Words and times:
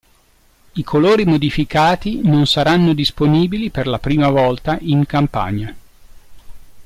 I 0.71 0.83
colori 0.83 1.25
modificati 1.25 2.21
non 2.23 2.47
saranno 2.47 2.93
disponibili 2.95 3.69
per 3.69 3.85
la 3.85 3.99
prima 3.99 4.29
volta 4.29 4.75
in 4.81 5.05
campagna. 5.05 5.75